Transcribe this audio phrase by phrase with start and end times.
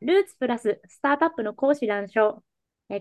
[0.00, 2.34] ルーツプラススタートアップの講師談笑。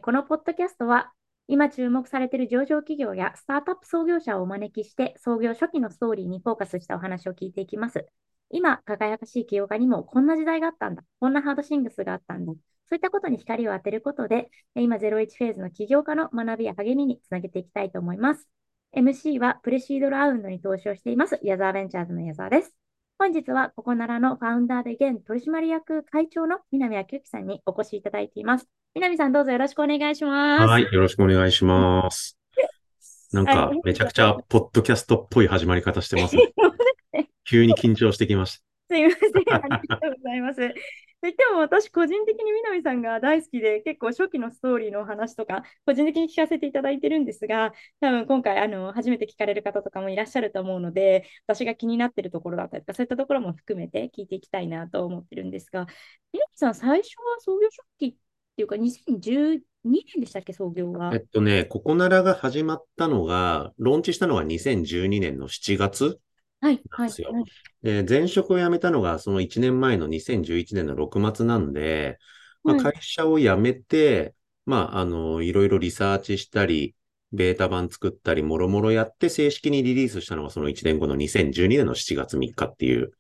[0.02, 1.12] このポッドキャストは、
[1.48, 8.06] 今注目されている上場企業やスタートアップ創業者をお招きして、創業初期のストーリーにフォーカスしたお話を聞いていきます。
[8.52, 11.04] 今、輝かしい起業家にもこんな時代があったんだ。
[11.20, 12.54] こんなハードシングスがあったんだ。
[12.54, 12.58] そ
[12.92, 18.48] ういったことに光を当てることで、え今01フェーズの起業家の学びや励みにつなげていきたいと思います。
[18.96, 22.79] MC はプレシードラウンドに投資をしています、矢沢ベンチャーズの矢沢です。
[23.22, 28.70] 本日はここならのファウンダーで現取締役会長の南明之さんにお越しいただいています。
[28.96, 30.64] 南さんどうぞよろしくお願いします。
[30.64, 32.40] はい、よろしくお願いします。
[33.34, 36.54] なんかはい、めちゃくちゃ、ポッドキャストっぽい始まり方してますね。
[37.44, 39.32] 急に緊張してきましすいません。
[39.74, 40.74] ありがとうございます。
[41.22, 55.88] といっても私個人的に南さんが大好きで結構初期のストーリーのお話とか個人的に聞かせていただいてるんですが多分今回あの初めて聞かれる方とかもいらっしゃると思うので私が気になってるところだったりとかそういったところも含めて聞いていきたいなと思ってるんですが
[56.32, 58.14] 南さん最初は創業初期っ
[58.56, 61.12] ていうか2012年でしたっけ創業は？
[61.12, 61.16] た。
[61.18, 66.20] えっとね、ココナラが始まったのが、ローンチしたのが2012年の7月
[66.62, 67.46] はいはいですよはい
[67.82, 72.18] で、前職を辞めたのがその1年前の2011年の6月なんで、
[72.64, 74.36] まあ、はい会社を辞めて、
[74.66, 76.96] まあ、あの、いろいろリサーチしたり、
[77.32, 83.12] ベータ版作ったり、もろもろやって正式にリリースしたのがその1年後の2012年の7月3日っていう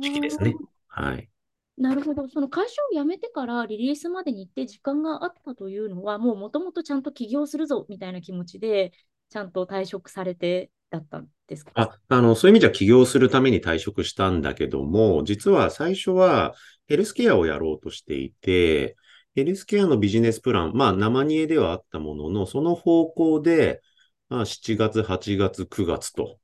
[0.00, 0.58] 時期ですね。
[0.88, 1.30] はい。
[1.78, 2.28] なるほど。
[2.28, 8.92] その会社を辞めてからリリースまでに行って時間があったというのは、もうもともとちゃんと起業するぞみたいな気持ちで、
[9.28, 16.54] ちゃんと退職されてだったんですかあ、あの、そういう意味じゃ起業するために退職したんだけども、実は最初は
[16.86, 18.96] ヘルスケアをやろうとしていて、
[19.34, 23.82] ヘルスケアのビジネスプラン、まあ生煮えではあったものの、その方向で、
[24.28, 26.38] まあ7月、8月、9月と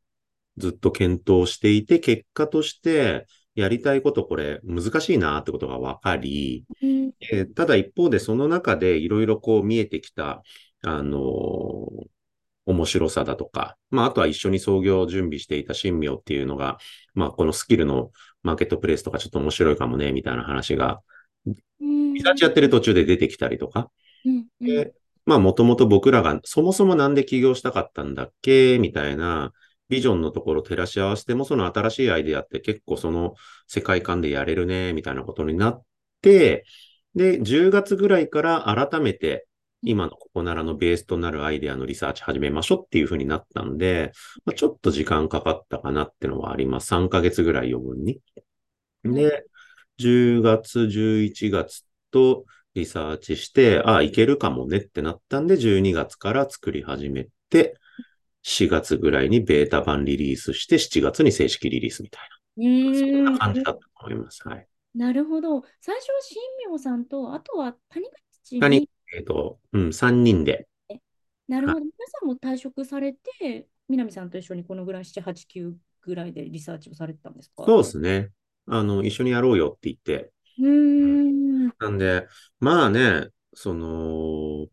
[0.59, 7.13] ずっと検討していて、結果としてやりたいことこれ難しいなってことが分かり、うん。
[7.21, 10.43] えーただ一方でその中でいろいろこう見えてきた、
[10.83, 12.07] あのー
[12.67, 16.79] 面白さだとか、まあ、あとは一緒に創業を準備していた新明っていうのが、
[17.15, 18.11] まあ、このスキルの
[18.43, 21.01] マーケットプレイスとかちょっと面白いかもね、みたいな話が、
[21.81, 22.15] うん。
[22.15, 23.91] リサーチやってる途中で出てきたりとか、
[24.25, 24.67] うんうん。
[24.67, 24.93] で、
[25.27, 29.53] まあ、もともと僕らがそもそもなんで起業したかったんだっけみたいな、
[29.89, 33.35] ビジョンのところを照らし合わせても、その新しいアイデアって結構その
[33.67, 35.83] 世界観でやれるね、みたいなことになっ
[36.23, 36.65] て、
[37.15, 39.47] で、10月ぐらいから改めて、
[39.83, 44.13] 今のここならのベースとなるアイデアのリサーチ始めましょうっていう風になったんで、
[44.45, 46.87] まあ、ちょっと時間かかったかなってのはあります。
[46.89, 48.21] 3ヶ月ぐらい余分に。
[49.05, 49.45] で、
[49.99, 52.45] 10月、11月と
[52.75, 57.77] リサーチして、ああ、いけるかもねってなったんで、12月から作り始めて、
[58.43, 62.99] 4月ぐらいにベータ版リリースして、7月に正式リリースみたいな。
[62.99, 64.47] そんな感じだと思います。
[64.47, 64.67] はい。
[64.95, 65.63] なるほど。
[65.81, 68.07] 最初は新明さんと、あとは谷
[68.45, 70.69] 口谷に、えっと、うん、3人で。
[71.49, 71.81] なるほど。
[71.81, 77.65] 皆さんも退職されて、南さんと一緒にこのぐらい7、8、9ぐらいでリサーチをされてたんですか？
[77.65, 78.31] そうですね。
[78.67, 80.33] あの、一緒にやろうよって言って。
[80.59, 81.73] うーん。
[81.79, 82.27] なんで、
[82.61, 84.69] まあね、その、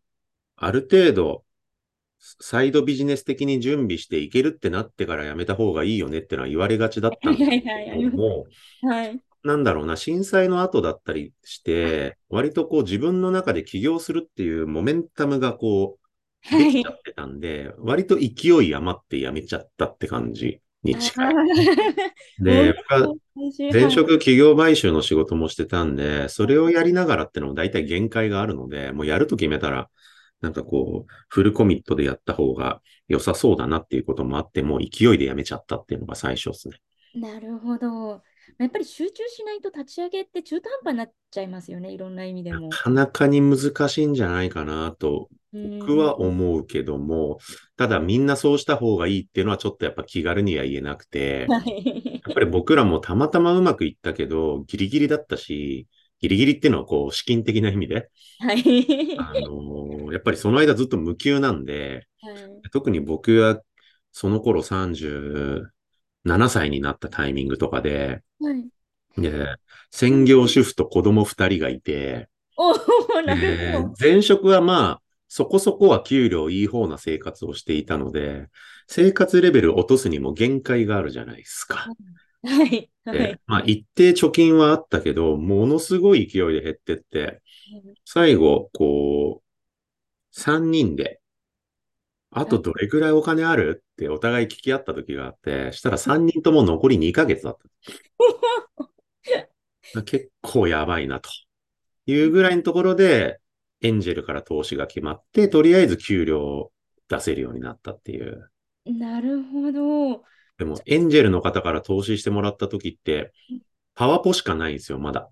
[0.55, 1.43] ある程度、
[2.19, 8.45] サイドビジネス的に準備していけるってなってからやめた方がいいよねってのは言われがちだったんですけども、
[8.83, 9.21] はい。
[9.43, 15.99] なんだろうな、震災の後だったりして、割とこう自分の中で起業するっていうモメンタムがこう、
[16.41, 21.33] はいできちゃってたんで、割と勢い余ってやめちゃったって感じに近い。
[22.39, 23.13] で、僕は
[23.71, 29.89] 前職企業買収の仕事もしてたんで、それをやりながらってのも大体限界があるので、もうやると決めたら、
[30.41, 36.77] なんかこう、フルコミットでやった方が良さそうだなっていうこともあって、もう勢いでやめちゃったっていうのが最初ですね。
[37.15, 38.21] なるほど。
[38.59, 42.77] やっぱり集中しないと立ち上げって中途半端になっちゃいますよね、いろんな意味でもな。
[42.77, 47.39] かなかに難しいんじゃないかなと僕は思うけども、
[47.77, 51.47] ただみんなそうした方がいいっていうのはちょっとやっぱ気軽には言えなくて。
[51.49, 51.57] や
[52.31, 55.87] っぱり僕らもたまたまうまくいったけど、ギリギリだったし、
[56.19, 58.09] ギリギリっていうのはこう資金的な意味で、
[58.39, 59.17] はい。
[59.17, 63.61] あのーやっぱりその間ずっと無給なんで、はい特に僕は
[64.11, 64.63] その頃
[66.25, 68.69] 37歳になったタイミングとかで、はい。
[69.17, 69.47] で
[69.91, 73.95] 専業主婦と子供2人がいて、おお、なるでほど。
[73.99, 78.47] 前職はまあ、そこそこは給料いい方な生活をしていたので、
[78.87, 81.87] 生活レベル落とすにも限界があるじゃないですか。
[82.43, 82.89] はい。
[83.05, 83.41] はでい。
[83.47, 87.41] まあ、一定貯金はあったけど、ものすごい勢いで減ってって、
[88.05, 91.21] 最後、こう、3人で、
[92.31, 93.83] あとどれぐらいお金ある？
[93.91, 97.57] ってお互い聞き合った時があって、したら3人とも残り2ヶ月だっ
[99.93, 100.03] た。
[100.03, 101.29] 結構やばいなと。
[102.05, 103.39] いうぐらいのところで、
[103.81, 106.71] エンジェルから投資が決まって、とりあえず給料を
[107.07, 108.49] 出せるようになったっていう。
[108.85, 110.23] なるほど。
[110.57, 113.31] でも、エンジェルの方から投資してもらった時って、
[113.95, 115.21] パワポしかないんですよ、まだ。
[115.21, 115.31] はい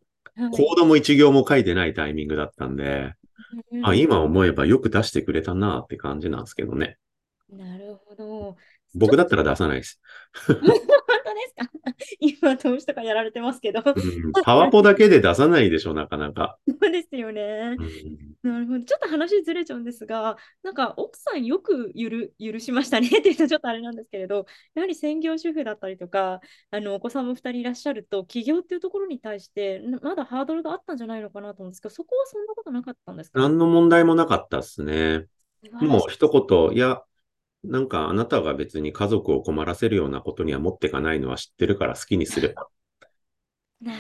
[0.51, 3.15] コードも一行も書いてないタイミングだったんで、
[3.71, 6.97] うんあ、今思えばよく出してくれたなって感じなんですけどね。
[7.49, 8.55] なるほど。
[8.94, 10.01] 僕だったら出さないです。
[11.39, 11.72] ですか？
[12.51, 13.81] 今、投資とかやられてますけど。
[13.81, 16.57] そうん、パワポだけで出さないでしょ、なかなか。
[16.68, 17.84] うですよねう。
[17.84, 18.86] んなるほど。
[18.86, 24.45] ちょっと話ずれちゃうんですが、なんか奥さんよくゆる許しましたねっていうとちょっとあれなんですけれど、
[24.75, 26.42] やはり専業主婦だったりとか、
[26.72, 33.39] あのお子さんも2人いらっしゃると、起業っていうところに対して、なまだハードルがあったんじゃないのかなと思うんですけど、そこはそんなことなかったんですか？
[33.39, 35.25] 何の問題もなかったですね。
[35.81, 37.01] もう一言、いや、
[37.67, 42.67] なんかあなたが別に家族を困らせるようなことには持ってかないのは知ってるから好きにすれば。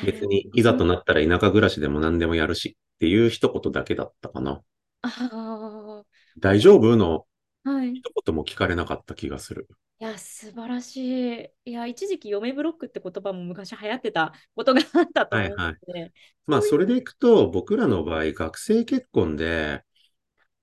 [0.05, 4.61] 別にいざとなったら田舎暮らしでも何でもやるしっていう一言だけだったかな。
[5.03, 6.03] あ
[6.39, 6.95] 大丈夫？
[6.95, 7.25] の
[7.63, 9.67] 一言も聞かれなかった気がする。
[9.99, 10.97] や、素晴らし
[11.41, 11.49] い。
[11.65, 15.49] いや、一時期、嫁ブロックって言葉も昔流行ってたことがあったと思う
[15.87, 16.13] ので、
[16.45, 19.83] まあそれでいくと僕らの場合学生結婚で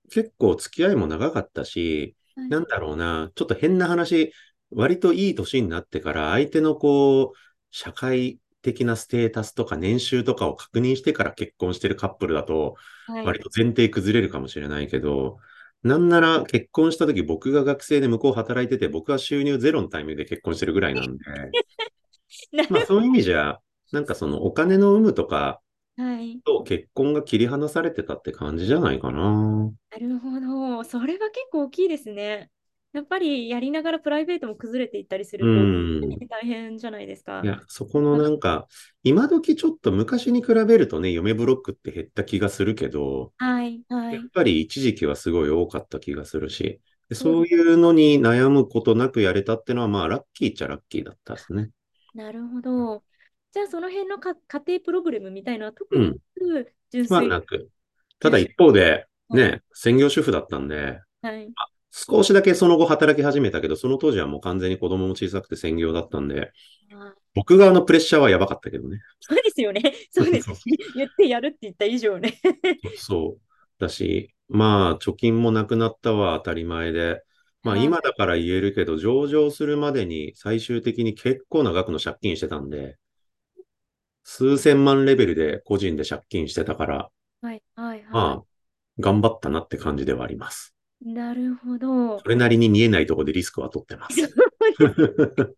[0.09, 2.49] 結構付き合いも長かったし、はい。
[2.49, 4.33] なんだろうな、ちょっと変な話、
[4.71, 7.37] 割といい年になってから相手のこう、
[7.71, 12.75] 社会的なステータスとか年収とかを確認してから結婚してるカップルだと、
[13.07, 13.25] はい。
[13.25, 15.37] 割と前提崩れるかもしれないけど、
[15.83, 21.23] なんなら結婚した時僕が学生で向こう働いてて、僕は収入ゼロのタイミングで結婚してるぐらいなんで、
[22.51, 23.59] なまあそういう意味じゃ、
[23.91, 25.61] なんかそのお金の有無とか
[25.97, 26.41] はい。
[26.45, 29.71] と結婚が切り離されてたって感じじゃないかな。
[29.91, 30.83] なるほど。
[30.83, 32.51] それは結構大きいですね。
[32.93, 35.77] やっぱりやりながらプライベートも崩れていったりするうと、
[36.07, 36.29] ん。
[36.29, 37.47] 大変じゃないですかい。
[37.47, 38.67] や、そこのなんか、
[39.03, 44.31] 今時ちょっと昔に比べるとね、嫁ブロックって減った気がするけど、はい、はいやっ。
[44.33, 51.71] ぱり一時期はすごい多かった気がするし、でそうそういうのに悩むことなくやれたってのは、まあ、ラッキーっちゃラッキーだったですね。
[52.15, 53.04] なるほど。
[53.55, 56.19] じゃあ、その辺のか家庭プログラムみたいなのは特に
[56.91, 57.69] 純粋まあ、なく。
[58.19, 61.47] ただ一方で、はいね、専業主婦だったんで、はい。
[61.89, 66.51] 少しだけその後働き始めたけど、その当時はもう完全に子供も小さくて専業だったんで、
[66.93, 68.99] あ僕側のプレッシャーはやばかったけどね。
[69.21, 69.81] そうですよね。
[70.11, 70.49] そうです。
[70.93, 72.37] 言ってやるって言った以上ね。
[72.97, 73.41] そう。
[73.79, 77.23] だし、まあ、貯金もなくなったは当たり前で、
[77.63, 82.97] まあはい今だから言えるけど、上場するまでに最終的に結構な額の借金してたんで、
[84.27, 87.09] 数千万レベルで個人で借金してたから、
[87.41, 88.43] はい、はい、はまあ、
[88.99, 90.75] 頑張ったなって感じではあります。
[91.05, 91.13] い。
[91.13, 92.27] なるほどそ。
[92.27, 94.15] れなりに見えないところでリスクは取ってます。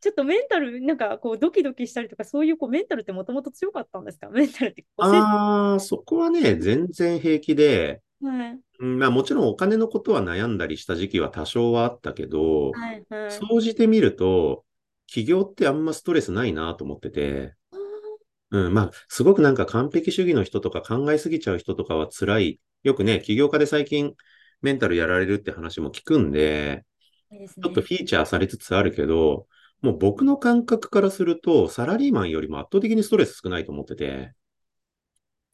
[0.00, 4.30] ちょっとメンタル、なんかこうドキドキしたりとか、そういうこうメンタルってもともと強かったんですか？
[4.32, 4.86] メンタルって。
[4.96, 13.30] ああ、そこはね、全然平気で、はい、うんまあもちろんお金のことは悩んだりした時期は多少はあったけど、はい、はい。
[13.30, 14.64] 総じてみると、
[15.06, 17.57] 起業ってあんまストレスないなと思ってて、
[18.50, 22.60] うん、まあ、すごくなんか完璧主義の人とか考えすぎちゃう人とかは辛い。
[22.82, 24.14] よくね、起業家で最近
[24.62, 26.84] メンタルやられるって話も聞くんで、
[27.30, 27.64] いいですね。
[27.64, 29.46] ちょっとフィーチャーされつつあるけど、
[29.82, 34.32] もう僕の感覚からすると、サラリーマンよりも圧倒的にストレス少ないと思ってて、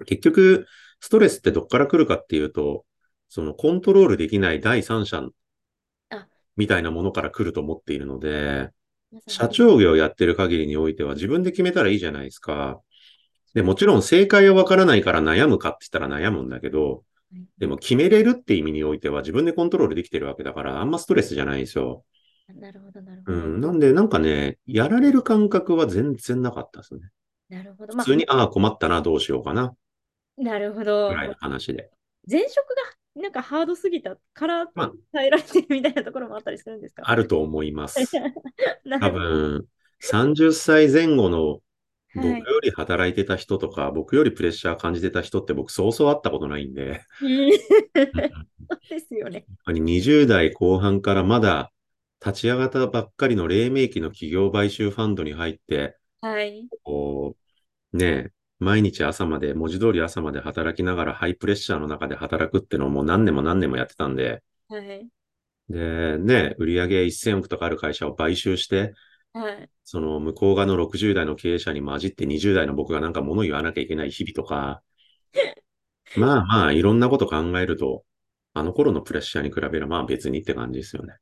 [0.06, 0.66] 結局、
[1.00, 2.84] ストレスってどっから来るかっていうと、
[3.28, 5.28] そのコントロールできない第三者
[6.10, 6.26] あ。
[6.56, 8.70] みたいなものから来ると思っているので、
[9.26, 12.80] 社長業やってる限りにおいては自分で決めたらいいじゃないですか。
[13.54, 17.04] で、もちろん正解はわからないから悩むかって言ったら悩むんだけど、はい
[17.58, 22.04] でも決めれるって意味においては自分でコントロールできてるわけだから、あんまストレスじゃないんですよ。
[22.48, 23.38] なるほど、なるほど。
[23.38, 23.60] うん。
[23.60, 27.00] なんで、なんかね、やられる感覚は全然なかったですね。
[27.48, 27.94] なるほど。
[27.94, 29.74] まあ普通に、ああ、困ったな、どうしようかな、
[30.36, 31.14] なるほどぐ。
[31.14, 31.90] らいの話で。
[32.30, 32.74] 前職が
[33.16, 37.04] なんかハードすぎたからまあ耐えられてるみたいなところもあったりするんですか？
[37.06, 38.10] あると思います。
[39.00, 39.66] 多分、
[40.00, 41.60] 30歳前後の
[42.14, 47.02] 僕はいより働いてた人とか、僕よりプレッシャー感じてた人って僕そうそう会ったことないんで、
[48.88, 49.44] ですよね。
[49.48, 51.72] やっぱり20代後半からまだ
[52.24, 56.68] 立ち上がったばっかりの黎明期の企業買収ファンドに入って、はい。
[56.82, 57.36] こ
[57.92, 58.30] う、ねえ、
[58.64, 65.08] 毎日朝まで、文字通り朝まで働きながらハイプレッシャーの中で働くってのをもう何年も何年もやってたんで、はい。
[65.68, 68.94] で、ね、売上1000億とかある会社を買収して、
[69.32, 69.70] はい。
[69.84, 74.82] その向こう側の60代の経営者に混じって20代の僕がなんか物言わなきゃいけない日々とか、
[76.14, 78.04] まあまあいろんなこと考えると、
[78.52, 81.14] あの頃のプレッシャーに比べればまあ別にって感じですよね。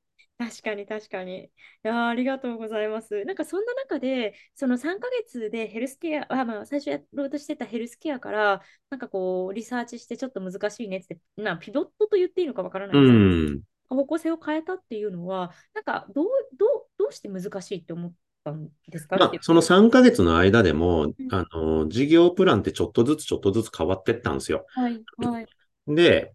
[0.50, 1.44] 確かに確かに。
[1.44, 1.50] い
[1.82, 3.24] やー、ありがとうございます。
[3.24, 13.62] なんかそんな中で、その3ヶ月でヘルスケア、あ、まあ、最初やろうとしてたヘルスケアから、なんかこう、リサーチしてちょっと難しいねって、な、ピボットと言っていいのかわからないうんですけん。
[13.90, 16.26] ど、方向性を変えたっていうのは、なんかどう、
[16.58, 18.12] どう、どうして難しいって思っ
[18.44, 19.18] たんですか？
[19.18, 19.32] まあ。
[19.42, 24.66] その3ヶ月の間でも、うんあの、事業プランってちょっとずつちょっとずつ変わってったんですよ。
[24.74, 25.46] はい、はい。
[25.86, 26.34] で、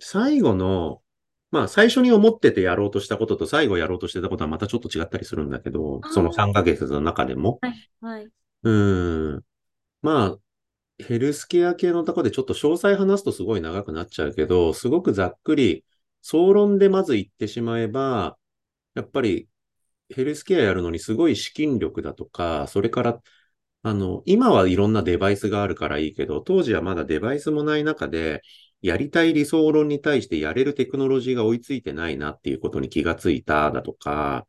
[0.00, 1.02] 最後の、
[1.54, 7.60] まあ、最初に思っててやろうとしたことと最後やろうとしてたことはまたちょっと違ったりするんだけど、あその3あ、ヶ月の中でも。
[7.60, 8.30] はい、はい。
[8.62, 9.44] うん。
[10.02, 10.38] まあ、
[11.04, 15.84] ヘルスケア系のところでちょっと詳細話すとすごい長くなっちゃうけど、すごくざっくり、
[16.22, 18.38] 総論でまず言ってしまえば、
[18.94, 19.48] やっぱり
[20.10, 23.22] ヘルスケアやるのにすごい資金力だとか、それから、
[23.82, 28.42] あの、今はいろんなデバイスがあるからいいけど、当時はまだデバイスもない中で、
[28.84, 34.46] やりたい理想論に対してやれるテクノロジーが追いついてないなっていうことに気がついただとか、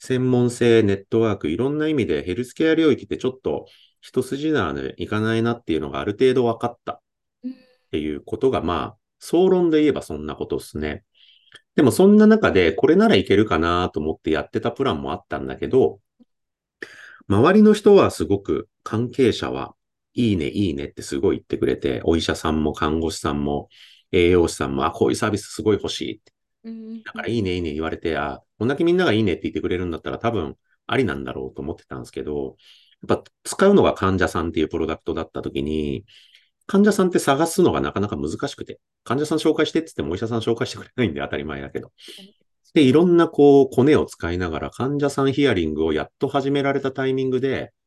[0.00, 3.66] 専門性、ネットワーク、いろんな意味でヘルスケア領域ってちょっと
[4.00, 7.00] 一筋縄でいかないなっていうのがある程度分かったっ
[7.92, 11.04] ていうことが、まあ、総論で言えばそんなことですね。
[11.76, 16.00] でもそんな中でこれならいけるかなと思ってやってたプランもあったんだけど、
[17.28, 19.76] 周りの人はすごく関係者は
[20.14, 23.68] いいね、いいねってすごい言ってくれて、お医者さんも看護師さんも
[24.12, 26.32] 栄養士さんも、あ、こういうサービスすごい欲しいって。
[26.64, 32.56] うん、だからいいね、いいね言われて、あ、こんだけみんながいいねって言ってくれるんだったら多分ありなんだろうと思ってたんですけど、
[33.08, 36.04] やっぱ使うのが患者さんっていうプロダクトだった時に、
[36.66, 41.92] 患者さんって探すのがなかなか難しくて、患者さん紹介してって言ってもお医者さん紹介してくれないんで当たり前だけど。
[42.74, 47.79] で、いろんなこう、コネを使いながら患者さんヒアリングをやっと始められたタイミングで、あ、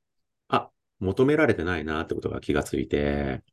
[1.00, 3.44] 求められてないなってことが気がついて、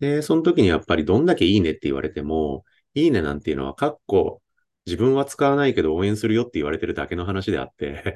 [0.00, 2.64] で、その時にやっぱりどんだけいいねって言われても、
[2.94, 4.42] いいねなんていうのは、かっこ、
[4.86, 8.14] 自分は使わないけど応援するよって言われてるだけの話であって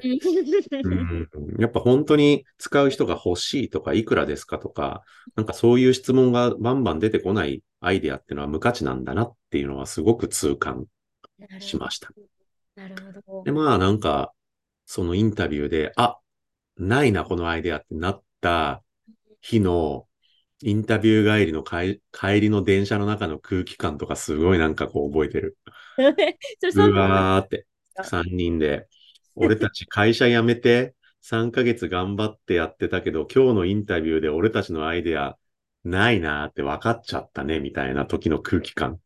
[0.83, 5.01] うん、やっぱ本当に使う人が欲しいとか、いくらですかとか、
[5.35, 10.85] なんかそういう質問がバンバン出てこないアイデアっていうのは無価値なんだなっていうのはすごく痛感。
[11.59, 12.09] しました。
[12.75, 13.43] なるほど。
[13.43, 14.33] で、まあなんか、
[14.85, 16.17] そのインタビューで、あ、
[16.77, 18.83] ないな、このアイデアってなった
[19.41, 20.07] 日の
[20.61, 25.57] インタビュー帰りの帰帰りの電車の中の空気感とかすごいなんかこう覚えてる。
[25.97, 27.65] う3人わーって
[28.03, 28.87] 3人で、
[29.35, 35.37] 俺たち会社辞めて3ヶ月頑張ってやってたけど、今日のインタビューで俺たちのアイデア
[35.83, 38.99] ないなーって分かっちゃったね、みたいな時の空気感。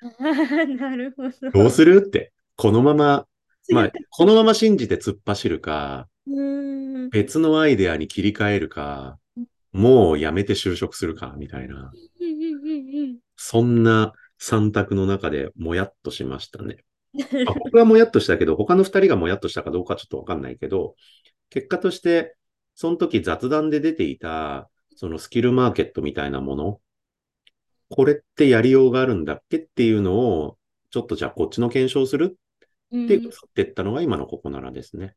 [0.78, 1.30] なるほど
[1.60, 1.70] うど。
[1.70, 3.26] するって、このまま、
[3.72, 6.87] まあ、このまま信じて突っ走るか、うーん。
[7.10, 9.18] 別のアイデアに切り替えるか、
[9.72, 11.92] もう辞めて就職するか、みたいな。
[13.36, 16.84] そんな3択の中でもやっとしましたね。
[17.64, 20.94] 僕はもやっとしたけど、他の2人がもやっとしたかどうかちょっとわかんないけど、
[21.50, 22.36] 結果として、
[22.74, 26.80] その時雑談で出ていた、そのスキルマーケットみたいなもの、
[27.88, 30.58] これってやりようがあるんだっけっていうのを、
[30.90, 32.38] ちょっとじゃあこっちの検証する
[32.94, 35.14] って移っていったのが今のここならですね。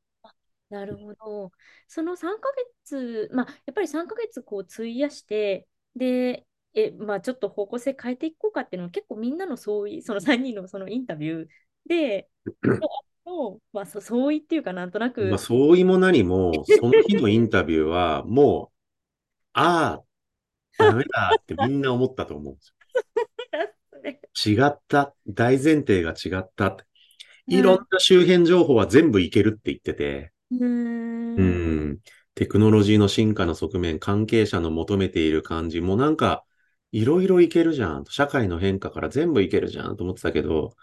[0.71, 1.51] なるほど。
[1.87, 2.49] その3ヶ
[2.85, 11.47] 月、まあ、やっぱり3ヶ月こう費やして、で、え、まあ、ちょっと方向性変えていこうかっていうのは結構みんなの相違、その3人のそのインタビュー
[11.87, 12.29] で、
[13.25, 18.77] のまあ、そ相違っていうかなんとなまあ、く、相違も何も、その日のインタビューは、もう、
[19.53, 20.03] ああ、
[20.77, 22.75] ダメだってみんな思ったと思うんですよ。
[24.65, 25.13] 違った。
[25.27, 26.77] 大前提が違った。
[27.47, 30.65] いろんな周辺情報は全部いけるって言ってて、う
[31.35, 31.91] うん。
[31.93, 31.99] ん、
[32.35, 36.45] テクノロジーの進化の側面、関係者の求めている感じもなんか、
[36.91, 38.05] いろいろいけるじゃん。
[38.05, 40.75] 社会の変化から全部いけるじゃんと思ってたけど、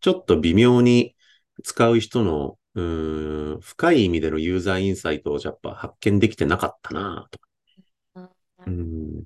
[0.00, 1.16] ちょっと微妙に
[1.64, 7.40] 使う人の、うーん、深い意味でのユーザーインサイトをやっぱ発見できてなかったなと。
[8.66, 9.24] うるん、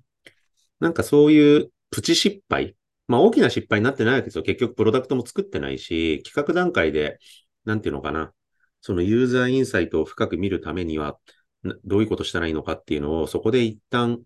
[0.80, 2.76] なんかそういうプチ失敗。
[3.08, 4.44] まあ大きな失敗になってないわけですよ。
[4.44, 7.18] 結局プロダクトも作ってないし、企画段階で、
[7.64, 8.32] なんていうのかな。
[8.80, 11.18] そのユーザーインサイトを深く見るためには、
[11.84, 14.20] どういうことしたらいいのかっていうのを、そこで一旦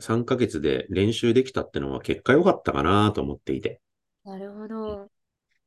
[0.00, 3.80] 3ヶ月で練習できたってのは結果良かったかなと思っていて。
[4.24, 5.10] なるほど。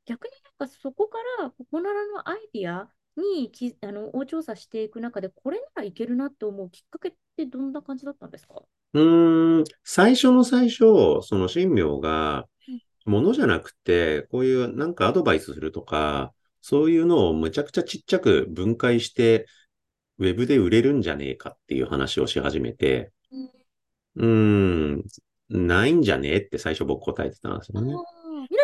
[0.05, 8.63] 逆になんかそこからここならのアイディアにきあのを調査していく中でこれならいけるなって思うきっかけってどんな感じだったんですか？
[8.93, 19.47] うーん、最初の最初、その新明が、うんものじゃなくて、こういうなんかアドバイスするとか、そういうのをむちゃくちゃちっちゃく分解して、
[20.19, 23.49] ウェブで売れるんじゃねえかっていう話をし始めて、うん
[24.15, 24.25] うー
[24.97, 25.03] ん、
[25.49, 27.93] ないんじゃねえって最初僕答えてたんですあよね。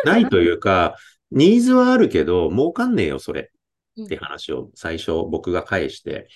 [0.04, 0.96] な、ないというか、
[1.30, 3.50] ニーズはあるけど、儲かんねえよ、それ。
[3.96, 6.28] うんって話を最初僕が返して、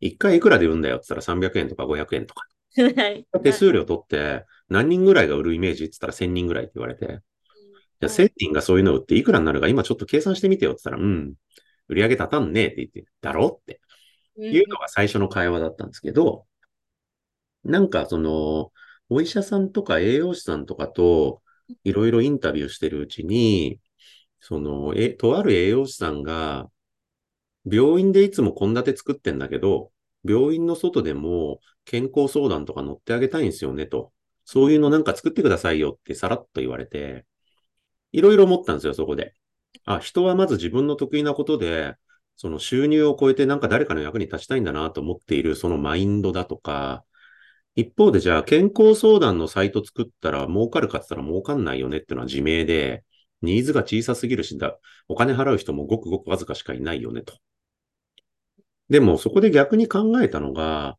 [0.00, 2.46] 一回いくらで売るんだよって言ったら300円とか500円とか。
[2.76, 3.26] はい。
[3.42, 7.20] 手数料取って、何人ぐらいが売るイメージって言ったら1000人ぐらいって言われて、
[8.00, 11.34] じゃあ1000人がそういうの売っていくらになるか今ちょっと計算してみてよって言ったら、うん、
[11.88, 13.80] 売り上げ立たんねえって言って、だろって。
[14.36, 14.44] うん。
[14.52, 16.46] いうのが最初の会話だったんですけど、
[17.64, 18.72] なんかその、
[19.08, 21.42] お医者さんとか栄養士さんとかと
[21.84, 23.80] いろいろインタビューしてるうちに、
[24.40, 26.70] その、え、とある栄養士さんが、
[27.70, 29.92] 病院でいつも献立作ってんだけど、
[30.24, 34.12] 病院の外でも健康相談とか乗ってあげたいんですよねと。
[34.44, 37.26] そういうのなんか作ってくださいよってさらっと言われて、
[38.12, 39.34] いろいろ思ったんですよ、そこで。
[39.84, 41.94] あ、人はまず自分の得意なことで、
[42.36, 47.04] その収入を超えてなんか誰かの役に立ちたいんだなと思っているそのマインドだとか、
[47.74, 53.04] 一方でじゃあ健康相談のサイト作ったら儲かるかって言ったら儲かんないよねっていうのは自明で、
[53.42, 57.34] ニーズが小さすぎるしだ、お金払う人もごくごくわずかしかいないよねと。
[58.88, 60.98] でもそこで逆に考えたのが、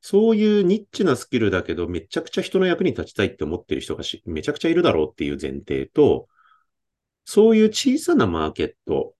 [0.00, 6.28] そういうニッチなスキルだけどめちゃくちゃ人の役に立ちたいって思ってる人がしめちゃくちゃいるだろうっていう前提と、
[7.24, 9.14] そういう小さなマーケット、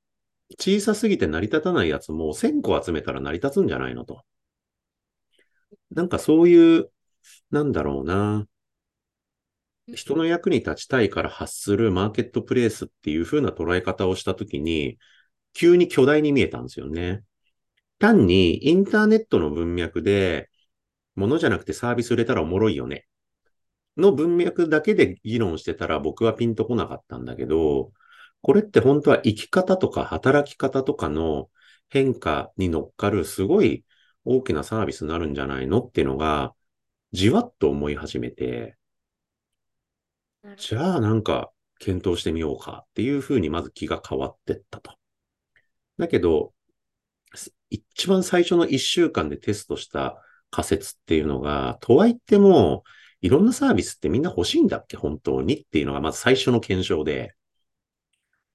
[0.59, 4.23] 小さすぎて成り立たないやつも1000個集めたら成り立つんじゃないのと。
[5.91, 6.91] なんかそういう、
[7.51, 8.47] なんだろうな。
[9.95, 14.99] 人の役に立ちたいから発するマーケットプレイスっていう風な捉え方をしたときに、
[15.55, 17.25] 急に巨大に見えたんですよね。
[17.99, 20.51] 単にインターネットの文脈で、
[21.17, 23.07] 物じゃなくてサービス売れたらおもろいよね。
[23.97, 27.93] の文脈だけで議論してたら僕はピンとこなかったんだけど、
[28.43, 31.49] これって本当は生き方とか働き方とかの
[31.89, 33.85] 変化に乗っかるすごい
[34.25, 36.55] 大きなサービスになるんじゃないのっていうのが、
[37.13, 38.77] じわっと思い始めて、
[40.57, 44.93] じゃあなんか検討してみようかっていうふうにまず気が変わってったと。
[45.99, 46.53] だけど、
[47.35, 50.21] す一番最初の一週間でテストした
[50.51, 52.83] 仮説っていうのが、とはいっても、
[53.23, 54.97] いろんなサービスってみんな欲しいんだっけ？
[54.97, 57.35] 本当にっていうのがまず最初の検証で、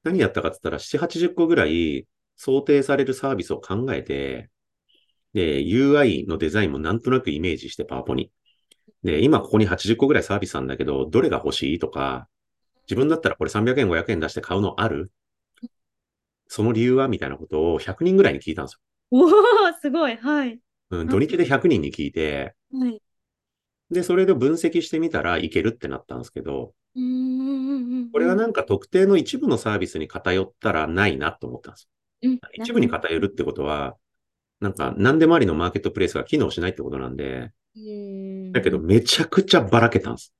[0.04, 4.50] 何やったかって言ったら7、80個ぐらい想定されるサービスを考えて、
[5.34, 8.32] で、UI のデザインもなんとなくイメージしてパワポに。
[9.04, 12.28] で、今ここに80個ぐらいサービスなんだけど、どれが欲しいとか、
[12.90, 15.12] 自分だったらこれ300円、500円出して買うのある？
[16.48, 18.80] その理由はみたいなことを100人ぐらいに聞いたんですよ。
[19.12, 19.32] おー、
[19.82, 20.16] すごい。
[20.16, 20.60] はい。
[20.90, 23.02] うん、土日で100人に聞いて、はい。
[23.90, 26.74] で、それで分析してみたらいけるってなったんですけど。
[28.12, 31.90] これはなんか特定の一部のサービスに偏ったらないなと思ったんです
[32.24, 32.40] うん、よ。
[32.54, 33.96] 一部に偏るってことは、
[34.60, 40.34] なんか何でもありのマーケットプレイスが機能しないってことなんで、うんだけど、めちゃくちゃばらけたんです。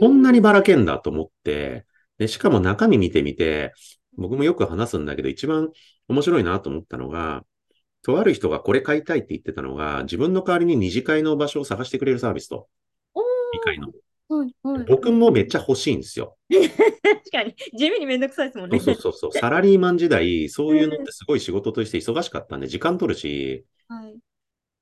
[0.00, 1.86] こんなにばらけんだと思って、
[2.18, 3.72] で、しかも中身見てみて、
[4.16, 5.70] 僕もよく話すんだけど、一番
[6.08, 7.44] 面白いなと思ったのが、
[8.02, 12.68] とある人がこれ買いたいって言ってたのが、自分の代わりに二次会の場所を探してくれるサービスと、
[13.52, 13.88] 二回の。
[14.28, 14.84] はい、はい。
[14.84, 16.36] 僕もめっちゃ欲しいんですよ。
[16.50, 18.78] 確かに、地味にめんどくさいですもんね。
[18.78, 19.32] そうそうそうそう。
[19.32, 24.18] サラリーマン時代、そういうのってすごい仕事として忙しかったんで、時間取るし、はい。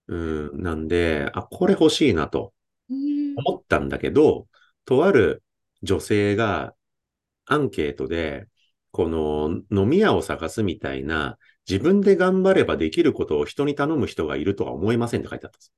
[0.08, 0.16] う
[0.56, 2.52] ん、なんで、あ、これ欲しいなと
[2.88, 4.48] うん思ったんだけど、
[4.84, 5.42] とある
[5.82, 6.74] 女性が
[7.44, 8.48] アンケートで、
[8.90, 15.72] この飲み屋を探すみたいな、自分で頑張ればできることを人に頼む人がいるとは思えませんって書いてあったんです。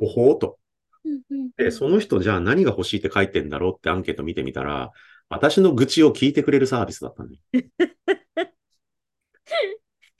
[0.00, 0.58] ほほーと。
[1.04, 4.90] うんうんで、その人じゃあ何が欲しいって書いてんだろうってアンケート見てみたら、
[5.28, 7.40] 私の愚痴を聞いてくれるサービスだったんだよ。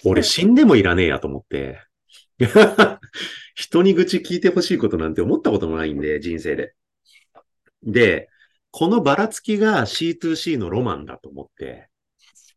[0.05, 1.81] 俺死んでもいらねえやと思って。
[3.55, 6.75] 人に愚痴聞いてほしいことなんて思ったこともないんで、人生で。
[7.83, 8.29] で、
[8.71, 11.89] このばらつきが C2C のロマンだと思って。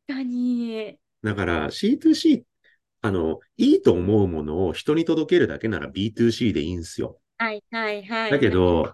[0.08, 0.98] 確かに。
[1.26, 2.46] だから C2C、
[3.02, 7.20] あの、いいと思うものを人に届けるだけなら B2C でいいんですよ。
[7.38, 8.32] はいはいはい。
[8.32, 8.94] だけど、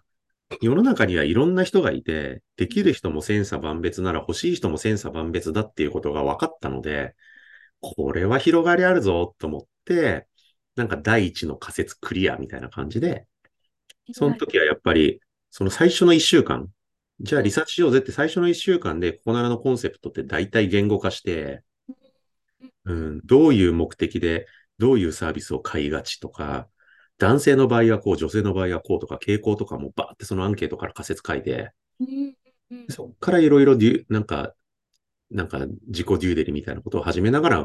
[0.61, 7.15] 世の中にはいろんな人がいて、できる人も千差万別なら欲しい人も千差万別だっていうことが分かったので、
[7.81, 10.27] これは広がりあるぞと思って、
[10.75, 13.27] なんか第一の仮説クリアみたいな感じで、
[14.11, 16.69] その時はやっぱり、その最初の一週間、
[17.19, 21.63] じゃあリサーチしようぜって最初の一週間で、ここならのコンセプトって大体言語化して、
[22.85, 26.67] うん、どういう目的で、どういうサービスを買いがちとか、
[27.17, 31.71] 男性の場合はこう、女性の場合はこうとか、傾向とかもバーってそのアンケートから仮説書いて、
[32.89, 33.77] そっからいろいろ
[34.09, 34.53] なんか、
[35.29, 37.63] なんか自己デューデリみたいなことを始めながら、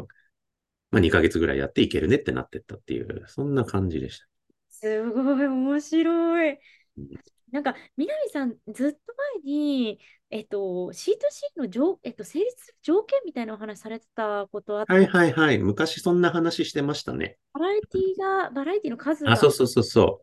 [0.90, 4.26] まあ2ヶ月ぐらいやっていけるねってなってったっていう、そんな感じでした。
[4.70, 6.58] すごい面白い
[6.98, 7.08] うん。
[7.56, 8.98] なんか、南さん、ずっと
[9.40, 9.98] 前に、
[10.30, 15.58] えっと、C2C の条、えっと、成立する条件みたいなお話されてたことあっはいはいはい。
[15.58, 17.38] 昔そんな話してましたね。
[17.54, 20.22] バラエティが、バラエティの数あ、が、そうそうそうそ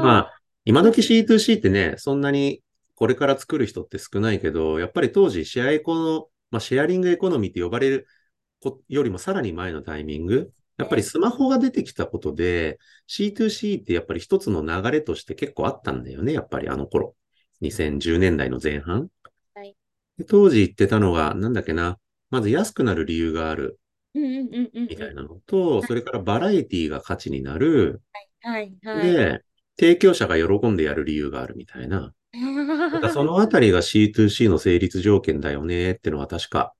[0.00, 0.02] う。
[0.02, 2.62] まはあ、今時 C2C ってね、そんなに
[2.94, 8.06] これから作る人って少ないけど、やっぱり当時シェアエコの、まあ、シェアリングエコノミーって呼ばれる
[8.60, 17.14] こよりもさらに前のタイミング、やっぱりスマホが出てきたことで、C2C ってやっぱり一つの流れとして結構あったんだよね、やっぱりあの頃。
[17.62, 19.08] 2010年代の前半。
[19.54, 19.76] はい
[20.18, 21.98] で当時言ってたのが、なんだっけな、
[22.30, 23.78] まず安くなる理由がある。
[24.14, 28.00] みたいなのと、それからバラエティが価値になる。
[28.40, 29.06] はいはい。
[29.12, 29.44] で、
[29.78, 32.14] 提供者が喜んでやる理由があるみたいな。
[33.12, 36.74] そのあたりが C2C の成立条件だよねってのは確か、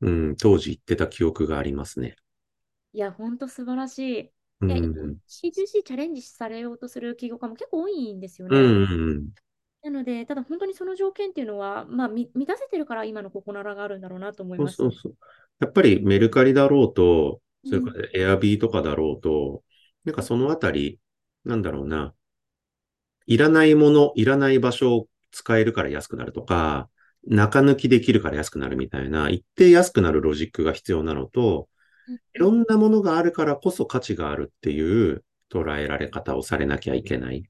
[0.00, 2.16] うん、当時言ってた記憶がありますね。
[2.92, 4.32] いや、ほんと素晴らしい。
[4.60, 4.70] うん。
[4.70, 8.78] いや、う C2C チャレンジされようとする企業家も結構多いんですよん、ね。
[8.82, 9.32] うん。
[9.82, 14.80] なので、ただ本当にその条件っていうのは、まあ、み満たせてるから今のココナラがあるんだろうなと思いそうます。
[14.80, 15.16] そうそう。
[15.60, 19.64] やっぱりメルカリだろうと、それうんからエアビーとかだろうと、
[20.04, 21.00] なんかそのあたり、
[21.44, 22.14] なんだろうな、
[23.26, 26.88] いらないもの、いらない場所を使えるから安くなるとか、
[27.26, 31.68] 中抜きできるから安くなるみたいな、一定安くなるロジックが必要なのと、
[32.34, 37.44] いろんなものがあるからこそ価値があるっていう捉えられ方をされなきゃいけない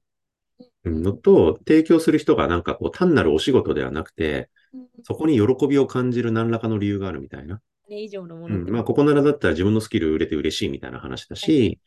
[0.85, 7.61] のと、提供する人がなんかこう単なるお仕事ではなくて、うんそこに喜びを感じる何らかの理由があるみたいな。
[7.85, 8.69] それ以上のもうん。
[8.69, 11.79] まあ、ここならだったら自分のスキル売れて嬉しいみたいな話だし、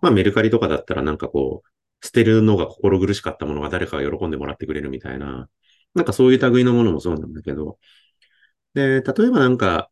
[0.00, 5.48] まあ、メルカリとかだったらなんかこう、捨てるのが心苦しかったものが誰かが喜んでもらってくれるみたいな、
[5.94, 7.78] なんかそういう類のものもそうなんだけど、
[8.74, 9.90] で、例えばなんか、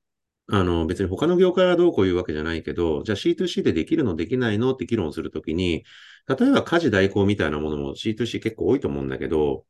[0.52, 5.84] あの、別に他の業界がどうこう言うわけじゃないけど、じゃあ C2C でできるのできないのって議論するときに、
[6.28, 9.64] 例えば家事代行みたいなものも C2C 結構多いと思うんだけど、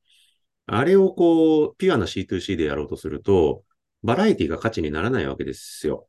[0.66, 3.64] あれをこう、ピュアな C2C でやろうとすると、
[4.02, 6.08] バラエティが価値にならないわけですよ。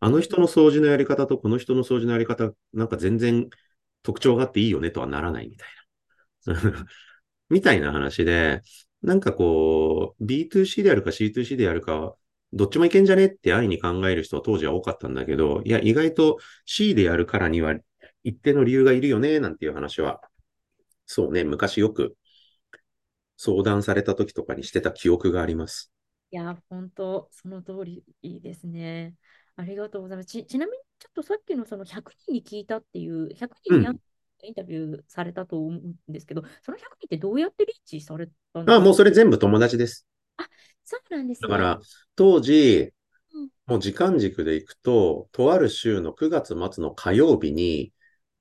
[0.00, 3.48] あの人の掃除のやり方とこの人の掃除のやり方、なんか全然
[4.02, 5.68] 特徴があっていいよねとはならないみたい
[6.46, 6.86] な。
[7.50, 8.62] みたいな話で、
[9.02, 12.16] なんかこう、B2C でやるか C2C でやるか、
[12.52, 17.74] どっちもいけんじゃねって安易に考える人は当時は多かったんだけど、いや、意外と C でやるからには
[18.24, 20.20] 一定の理由がいるよね、なんていう話は、
[21.06, 22.16] そうね、昔よく
[23.36, 25.92] 相談された時とかにしてた記憶があります。
[26.30, 29.16] いや、本当、その通りいいですね。
[29.56, 30.26] ありがとうございます。
[30.28, 34.00] ち、ちなみに、ちょっとさっきのその100人に聞いたっていう、100人にうん
[34.42, 40.06] インタビューされたと思うんですけど、その100人ってどうやってリーチされたんですあ、かもうそれ全部友達です。
[40.90, 41.48] そうなんですね。
[41.48, 41.80] だから、
[42.16, 42.92] 当時
[43.32, 47.92] うん、もう時間軸でいくと、とある週の9月末の火曜日に、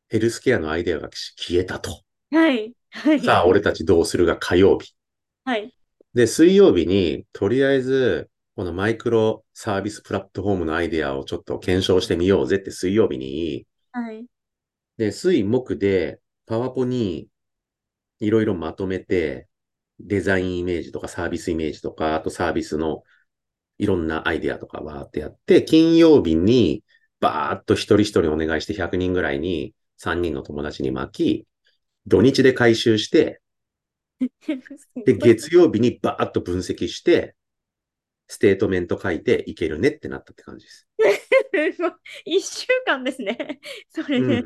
[0.10, 2.04] ヘルスケアのアイデアが消えたと。
[2.32, 2.76] はい。
[2.92, 3.22] はい。
[3.22, 4.96] さあ、俺たちどうするが火曜日。
[5.44, 5.74] はい。
[6.14, 14.28] で、水曜日に、とりあえず、このマイクロサービスプラットフォームのアイデアをちょっと検証してみようぜって水曜日に、はい。
[14.98, 17.30] で、水木でパワポに
[18.22, 19.49] いろいろまとめて、
[20.00, 23.04] デザインイメージとかサービスイメージとか、あとサービスの
[23.78, 26.84] いろんなアイデアとかわーってやって、金曜日に
[27.20, 31.48] バーっと一人一人お願いして100人ぐらいに3人の友達に巻き、
[32.08, 33.42] 土日で回収して、
[35.06, 37.36] で、月曜日にバーっと分析して、
[38.28, 40.88] ステートメント書いていけるねってなったって感じです。
[42.26, 43.60] 一週間ですね。
[43.90, 44.44] それで。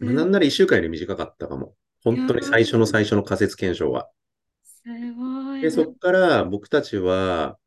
[0.00, 0.14] うん。
[0.14, 1.74] なんなら一週間より短かったかも。
[2.02, 4.08] 本当に最初の最初の仮説検証は。
[5.60, 7.58] で、そこから僕たちは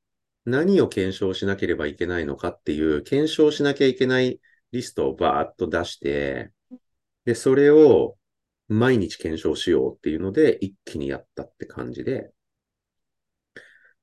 [0.46, 4.40] 何を検証しなければいけないのかっていう、検証しなきゃいけない
[4.72, 6.52] リストをバーッと出して、
[7.26, 8.18] で、それを
[8.68, 12.32] 毎日検証しようっていうので、一気にやったって感じで、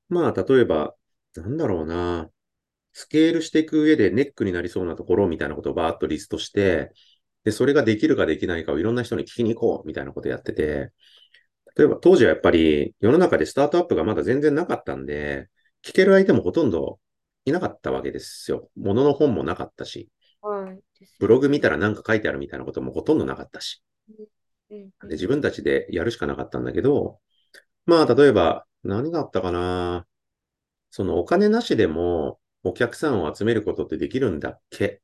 [0.08, 0.94] まあ、例えば、
[1.34, 2.30] なんだろうな、
[2.92, 6.92] スケールしていく上でネックになりそうなところみたいなことをバーッとリストして、
[7.44, 10.92] で、それができるかできないかをいろんな人に聞きに行こうみたいなことやってて、
[11.76, 15.48] 例えば当時はやっぱり世の中でスタートアップがまだ全然なかったんで、
[15.84, 16.98] 聞ける相手もほとんど
[17.44, 18.70] いなかったわけですよ。
[18.76, 20.08] ものの本もなかったし、
[20.40, 20.80] はい。
[21.20, 23.82] ブログ見たら何か書いてあるみたいなこともほとんどなかったし、
[24.70, 27.20] うんで自分たちでやるしかなかったんだけど、
[27.84, 30.06] まあ例えば何があったかな。
[30.90, 35.02] そのお金なしでもお客さんを集めることってできるんだっけ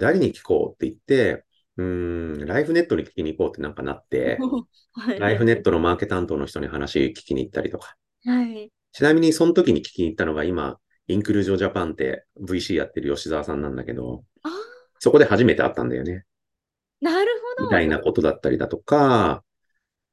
[0.00, 1.45] 誰に聞こうって言って、
[1.78, 4.38] うーん、ライフネットに聞きに行こうってなんかなって、
[4.92, 7.96] はいライフネットのマーケ担当の人に話聞きに行ったりとか。
[8.24, 8.70] はい。
[8.92, 14.50] ちなみにその時に聞きに行ったのが今、インクルージョンジャパンって VC やってる吉沢さんなんだけど、あ
[14.98, 16.24] そこで初めて会ったんだよね。
[17.02, 17.66] ーなるほど。
[17.66, 19.44] みたいなことだったりだとか、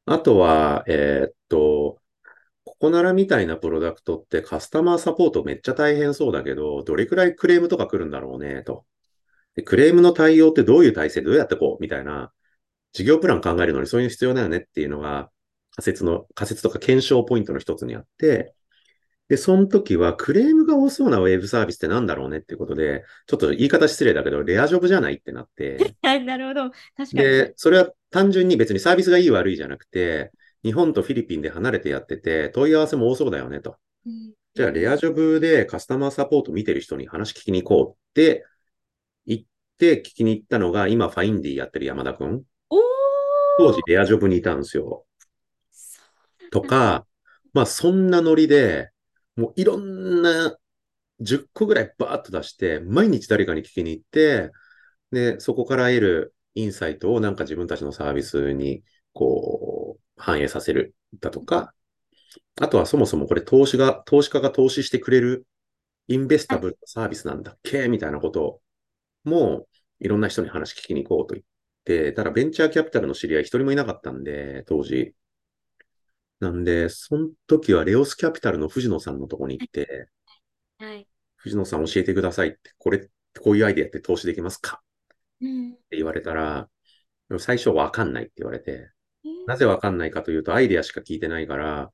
[0.06, 2.00] あとは、えーっと、
[2.66, 8.86] ココナラみたいなプロダクトってカスタマーサポートめっちゃ大変そうだけど、どれくらいクレームとか来るんだろうね、と。
[9.56, 12.32] でクレームの対応ってどういう体制でどうやってこうみたいな、
[12.92, 15.30] 事業プラン考えるのにそういうの必要だよねっていうのが、
[15.76, 18.54] 仮説の、仮説とか検証ポイントの一つにあって、
[19.30, 26.70] で、その時はクレームが多そうなウェブサービスってなんだろうねっていうことで、ちょっと言い方失礼だけど、レアジョブじゃないってなって、はい、なるほど。
[26.70, 27.14] 確かに。
[27.14, 30.32] で、それは単純に別にサービスがいい悪いじゃなくて、
[30.64, 33.78] 日本とフィリピンで離れてやってて、問い合わせも多そうだよねと。
[34.06, 38.46] うんじゃあ、レアジョブでカスタマーサポート見てる人に話聞きに行こうって
[39.78, 42.44] て聞きに行ったのが、今ファインディやってる山田くん。
[43.58, 45.06] 当時レアジョブにいたんですよ。
[46.52, 47.06] とか、
[47.54, 48.90] まあそんなノリで、
[49.36, 50.58] もういろんな
[51.20, 54.52] 10個ぐらいバーッと出して、毎日誰かに聞きに行って、
[55.12, 58.84] で、そこから得るインサイトをなんか自分たちのサービスに
[59.14, 61.74] こう反映させるだとか、
[62.60, 65.46] あとはそもそもこれ投資が、投資家が投資してくれる
[66.08, 68.62] インベスタブルなサービスなんだっけみたいなこと
[69.24, 69.68] も
[70.00, 71.46] いろんな人に話聞きに行こうと言っ
[71.86, 75.14] て、ただベンチャーキャピタルの知り合い一人もいなかったんで、当時。
[76.40, 80.10] なんで、その時はレオスキャピタルの藤野さんのとこに行って、
[80.78, 81.08] はい。
[81.38, 83.10] 藤野さん教えてくださいって、これ、
[83.42, 84.82] こういうアイデアって投資できますか？
[85.42, 86.70] うんって言われたら、
[87.40, 88.90] 最初わかんないって言われて、
[89.48, 91.92] なぜわかんないかというと、アイデアしか聞いてないから、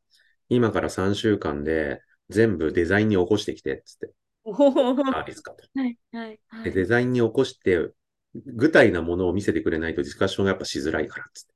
[0.50, 4.12] 今から3週間で全部デザインに起こしてきて、つって、
[4.52, 5.64] おーサービスかと。
[5.80, 6.74] はい、はい、はで、い。
[6.74, 7.90] デザインに起こして、
[8.36, 11.54] 具体なものを見せてくれないとディスカッションがやっぱしづらいから、つって。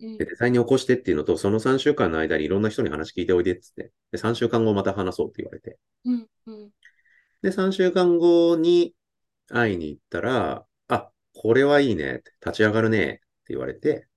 [0.00, 3.92] うんで、デザインに起こしてっていうのと、その3週間の間にいろんな人に話聞いておいでっつって。
[4.10, 5.78] で、3週間後また話そうって言われて。
[6.04, 6.70] うん、うん。
[7.42, 8.94] で、3週間後に
[9.48, 14.08] 会いに行ったら、あ、これはいいねって、立ち上がるねって言われて、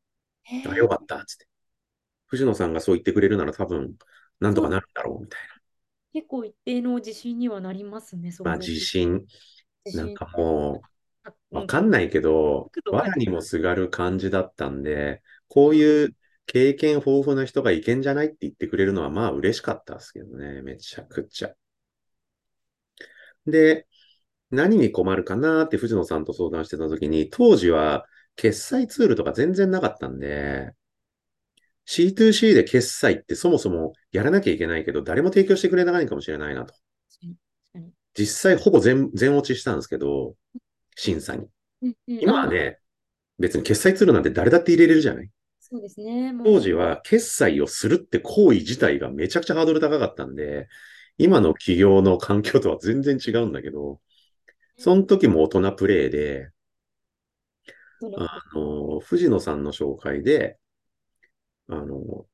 [0.67, 1.47] あ、よかったっつって。
[2.27, 3.95] 藤野さんがそう言ってくれるなら多分、
[4.39, 5.39] なんとかなるんだろうみたい
[6.17, 8.49] 結構一定の自信にはなりますね、そな。
[8.49, 9.23] まあ、う自信。
[9.93, 10.81] なんかも
[11.23, 16.15] あう、わかんないけど藁にもすがる感じだったんで、こういう
[16.47, 20.63] 経験豊富な人がいけんじゃないって言ってくれるのは、まあ嬉しかったですけどね。
[20.63, 21.53] めちゃくちゃ。
[23.45, 23.85] で、
[24.49, 30.71] 何に困るかなって藤野さんと相談してた時に、当時は決済ツールとか全然なかったんで、
[31.87, 36.73] C2C で決済ってそもそもやらなきゃいけないけど、誰も提供してくれないかもしれないなと。
[38.17, 40.35] 実際ほぼ全全落ちしたんですけど、
[40.95, 41.47] 審査に。
[42.07, 42.79] 今はね、
[43.39, 45.29] 別に決済ツールなんて誰だって入れれるじゃない？
[45.59, 46.33] そうですね。
[46.43, 50.67] 当時は決済をするって行為自体がめちゃくちゃハードル高かったんで、
[51.17, 54.01] 今の企業の環境とは全然違うんだけど、
[54.77, 56.51] その時も大人プレイで、
[58.17, 60.57] あの、藤野さんの紹介で、
[61.69, 62.25] あの、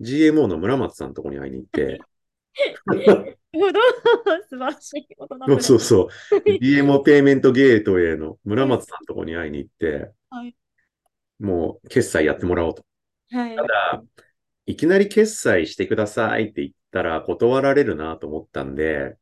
[0.00, 2.00] GMO の村松さんのとこに会いに行って、
[3.52, 3.80] ほど。
[4.48, 5.06] 素晴らしい。
[5.16, 5.80] 大人そうそうう。
[5.80, 6.08] そう、
[6.60, 10.54] GMO ペイメントゲートウェイの村松さんのとこに会いに行って、はい。
[11.38, 12.84] もう決済やってもらおうと。
[13.30, 13.62] はいた。
[13.62, 14.02] だ、
[14.66, 19.16] いきなり決済してくださいって言ったら断られるなと思ったんで、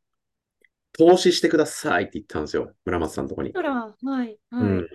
[0.92, 2.74] 投資してくださいって言ったんですよ。
[2.85, 3.53] 村松さんのとこに。
[3.53, 4.03] ら、はい。
[4.03, 4.38] はい。
[4.51, 4.88] うん。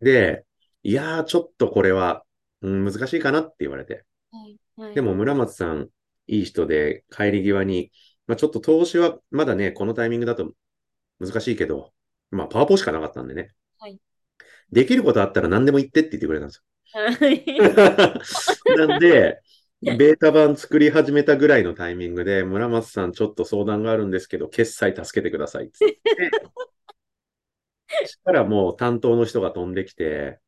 [0.00, 0.44] で、
[0.82, 2.24] いやー、ちょっとこれは、
[2.66, 4.04] うん、難しいかなって言われて。
[4.32, 4.58] はい。
[4.76, 4.94] はい。
[4.94, 5.88] でも村松さん、
[6.26, 7.92] いい人で、帰り際に、
[8.26, 10.52] まあ、ちょっと投資はまだね、このタイミングだと
[11.20, 11.92] 難しいけど、
[12.30, 13.52] まあ、パワポしかなかったんでね。
[13.78, 14.00] はい
[14.72, 17.46] できることあったら何でも言ってって言ってくれたんですはい。
[17.56, 17.64] よ。
[18.88, 19.40] なんで、
[19.80, 26.00] ベータ版作り始めたぐらいのタイミングで、村松さんちょっと相談があるんですけど、決済助けてくださいって。
[27.88, 30.40] そしたらもう担当の人が飛んできて、はい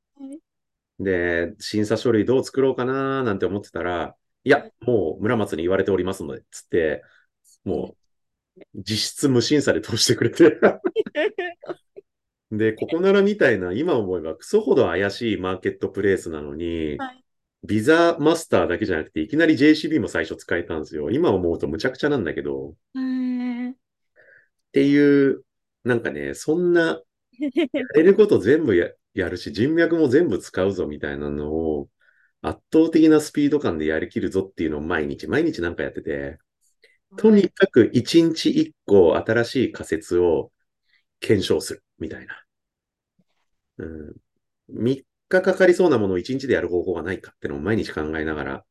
[0.99, 7.03] で、審査書類どう作ろうかななんて思ってたら、いや、もう村松に言われておりますので、つって、
[7.65, 7.97] も
[8.57, 10.59] う実質無審査で通してくれて。
[12.51, 17.25] で、ここならみたいな、今思えばクソほど怪しいマーケットプレイスなのに、はい
[17.65, 21.11] ビザマスターだけじゃなくて、いきなり JCB も最初使えたんですよ。
[21.11, 23.75] 今思うとむちゃくちゃなんだけど、っはい
[24.73, 25.43] ていう、
[25.85, 31.91] なんかね、そんな、 やれること全部ややるし、人脈も全部使うぞみたいなのを、
[32.43, 36.39] 圧倒的なスピード感でやりきるぞっていうのを毎日、毎日なんかやってて、
[37.17, 40.53] とにかく一日一個新しい仮説を
[41.21, 42.45] 検証するみたいな。
[43.79, 44.17] うん、
[44.69, 44.97] 3
[45.29, 48.65] 日かかりそうなものを1日でやる方法がないかってのを毎日考えながら、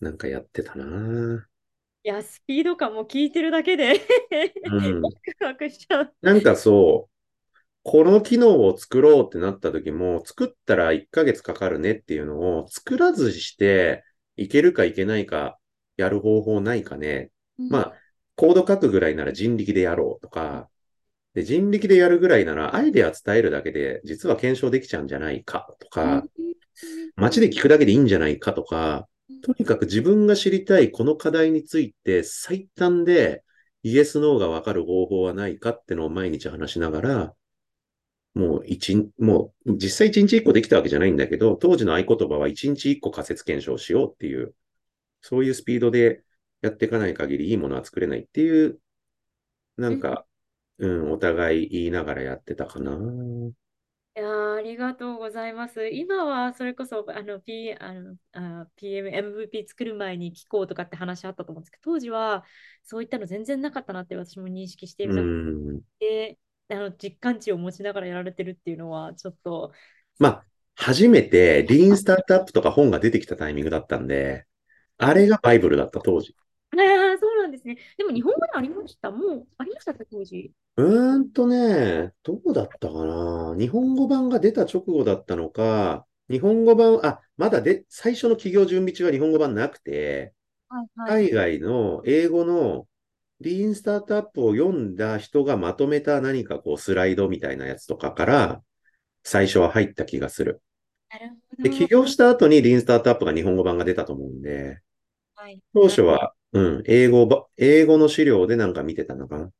[0.00, 1.48] なんかやってたな。
[2.04, 4.00] いや、スピード感も聞いてるだけで
[4.64, 5.02] うん。
[5.02, 6.14] ワクワクしちゃう。
[6.22, 7.15] なんかそう、
[7.88, 14.02] この機能を作ろうってなった時も、作ったら1ヶ月かかるねっていうのを作らずして
[14.34, 15.56] いけるかいけないか
[15.96, 17.30] やる方法ないかね。
[17.60, 17.68] うん。
[17.68, 17.92] まあ、
[18.34, 20.68] コード書くぐらいなら人力でやろうとか、
[21.34, 26.24] で人力でやるぐらいならアイデア伝えるだけで実は検証できちゃうんじゃないかとか、
[27.14, 29.06] 街で聞くだけでいいんじゃないかとか、
[29.44, 33.44] とにかく自分が知りたいこの課題について最短で
[33.84, 37.34] イエス・ノーがわかる方法はないかってのを毎日話しながら、
[38.36, 44.54] もう一、もう実際一日一個できたわけじゃないんだけど、当時の合言葉は一日一個仮説検証しようっていう、
[45.22, 46.24] そういうスピードで
[46.62, 48.80] やっていかない限りいいものは作れないっていう、
[49.76, 50.26] なんか、
[50.78, 52.92] うん、お互い言いながらやってたかな。
[54.16, 55.88] いやーありがとうございます。
[55.88, 62.44] 今はそれこそあの、P、あのあ PM、MVP 作る前に聞こうとかって話あったと思うんですけど、当時は
[62.82, 65.28] そういったの全然なかったなって私も認識しているう中
[65.76, 65.82] ん。
[66.00, 69.72] で、あの実感値を持ちながらやられてるっていうのは、ちょっと、
[70.18, 74.46] まあ、初めてリーンスタートアップとか本が出てきたタイミングだったんで、
[74.98, 76.34] あれがバイブルだった当時。
[76.72, 77.78] ああ、そうなんですね。
[77.96, 79.10] でも日本語でありました？
[79.10, 80.52] もうありましたっけ、当時？
[80.76, 83.56] うーんとね、どうだったかな？
[83.58, 90.34] 日本語版が出た直後だったのか、日本語版、あ、まだで、最初の企業準備中は日本語版なくて、
[90.68, 91.28] はいはい。
[91.28, 92.86] 海外の英語の
[93.40, 98.62] リーンスタートアップを読んだ人がまとめた何かこうスライドみたいなやつとかから
[99.24, 100.62] 最初は入った気がする。
[101.10, 101.30] なる
[101.62, 101.76] で、ほど。
[101.78, 104.80] 起業した後にリーンスタートアップが日本語版が出たと思うんで、
[105.34, 105.62] はい。
[105.74, 109.50] 当初は、うん、英語ば、英語の資料でなんか見てたのかな。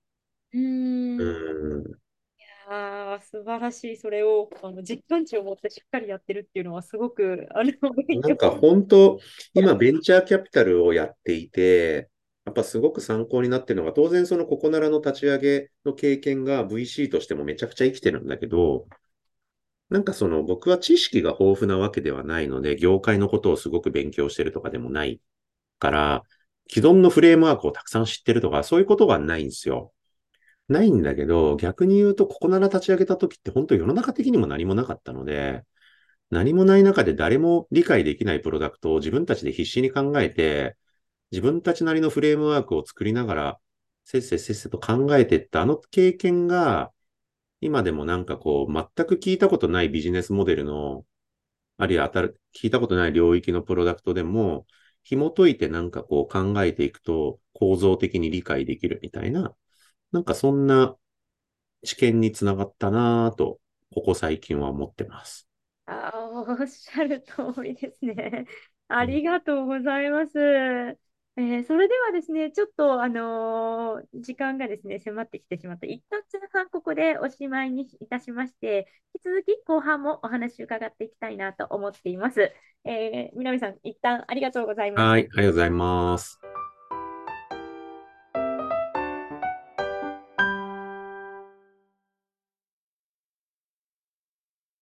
[0.53, 1.21] うーん。
[1.23, 1.33] うい
[1.81, 2.01] ん。
[2.69, 3.97] やー素晴らしい。
[3.97, 7.73] それをあの実感値を持ってしっかりやってるっていうのはすごくあの
[8.21, 9.19] なんか本当、
[9.55, 12.11] 今ベンチャーキャピタルをやっていて、
[12.47, 18.87] やっぱすごく参考になってるのが、当然そのココナラの立ち上げの経験が VC としてもめちゃくちゃ生きてるんだけど、
[19.89, 25.21] なんかその僕は知識が豊富なわけではないので、業界のことをすごく勉強してるとかでもない
[25.79, 26.23] から、
[26.71, 29.93] 既存のフレームワークをたくさん知ってるとか、そういうことがないんですよ。
[30.69, 35.65] ないんだけど、逆に言うと、ココナラ立ち上げた時って本当世の中的にも何もなかったので、
[36.31, 40.77] 何もない中で誰も理解できないプロダクトを自分たちで必死に考えて、
[41.33, 43.61] 自分たちなりのフレームワークを作りながら、
[44.05, 46.93] せっせせっせと考えていったあの経験が、
[47.61, 51.07] 今でもなんかこう、全く聞いたことないビジネスモデルの、
[51.79, 54.67] あるいは当たる、聞いたことない領域のプロダクトでも、
[55.05, 59.55] 紐解いてなんかこう考えていくと構造的に理解できるみたいな、
[60.13, 60.97] なんかそんな
[61.85, 63.61] 知見につながったなぁと、
[63.95, 65.49] ここ最近は思ってます。
[65.87, 68.47] あーおっしゃる通りですね。
[68.89, 70.33] ありがとうございます。
[71.39, 82.53] えーそれではですね、ちょっと、あのー時間がですね、迫ってきてしまった、一旦前半ここでおしまいにいたしまして、引き続き後半もお話伺っていきたいなと思っています。
[82.85, 85.11] えー南さん、一旦ありがとうございました。
[85.11, 86.41] はい、ありがとうございます。